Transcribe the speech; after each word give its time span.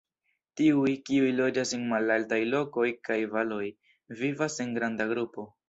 Tiuj, 0.61 0.93
kiuj 1.09 1.27
loĝas 1.39 1.73
en 1.77 1.83
malaltaj 1.91 2.41
lokoj 2.55 2.87
kaj 3.11 3.21
valoj, 3.37 3.63
vivas 4.25 4.61
en 4.67 4.77
granda 4.81 5.11
grupo. 5.17 5.51